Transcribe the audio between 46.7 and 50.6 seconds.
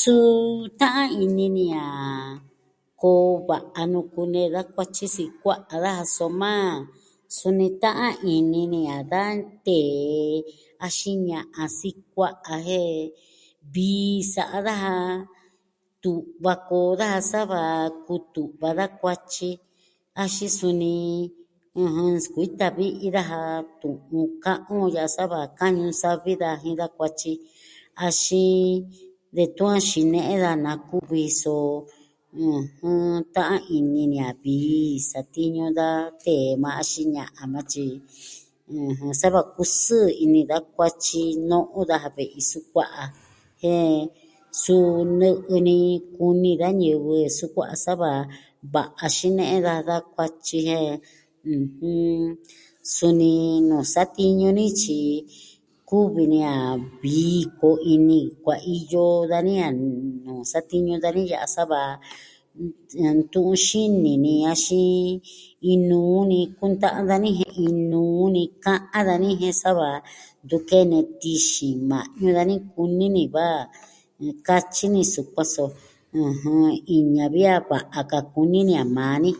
ñivɨ sukua'a sa va va'a xine'e daja da kuatyi.